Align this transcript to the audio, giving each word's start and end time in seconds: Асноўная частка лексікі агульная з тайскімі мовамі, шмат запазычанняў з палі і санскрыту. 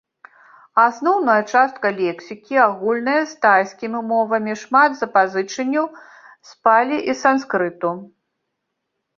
Асноўная 0.83 1.35
частка 1.53 1.87
лексікі 1.99 2.55
агульная 2.67 3.19
з 3.33 3.37
тайскімі 3.47 3.99
мовамі, 4.13 4.57
шмат 4.63 4.91
запазычанняў 5.03 5.85
з 6.53 6.59
палі 6.69 6.97
і 7.13 7.17
санскрыту. 7.23 7.91